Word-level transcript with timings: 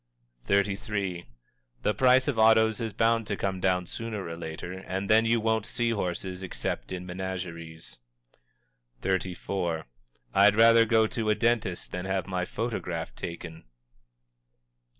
_"XXXIII. 0.49 1.27
"The 1.83 1.93
price 1.93 2.27
of 2.27 2.39
autos 2.39 2.81
is 2.81 2.91
bound 2.91 3.27
to 3.27 3.37
come 3.37 3.59
down 3.59 3.85
sooner 3.85 4.25
or 4.27 4.35
later, 4.35 4.71
and 4.71 5.07
then 5.07 5.25
you 5.25 5.39
won't 5.39 5.67
see 5.67 5.91
horses 5.91 6.41
except 6.41 6.91
in 6.91 7.05
menageries." 7.05 7.99
XXXIV. 9.03 9.83
"_I'd 10.33 10.55
rather 10.57 10.85
go 10.85 11.05
to 11.05 11.29
a 11.29 11.35
dentist 11.35 11.91
than 11.91 12.05
have 12.05 12.25
my 12.25 12.45
photograph 12.45 13.13
taken. 13.13 13.65